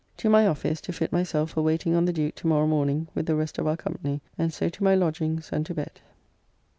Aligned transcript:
To 0.17 0.31
my 0.31 0.47
office, 0.47 0.81
to 0.81 0.93
fit 0.93 1.11
myself 1.11 1.51
for 1.51 1.61
waiting 1.61 1.93
on 1.93 2.05
the 2.05 2.11
Duke 2.11 2.33
to 2.37 2.47
morrow 2.47 2.65
morning 2.65 3.07
with 3.13 3.27
the 3.27 3.35
rest 3.35 3.59
of 3.59 3.67
our 3.67 3.77
company, 3.77 4.19
and 4.35 4.51
so 4.51 4.67
to 4.67 4.83
my 4.83 4.95
lodgings 4.95 5.51
and 5.53 5.63
to 5.67 5.75
bed. 5.75 6.01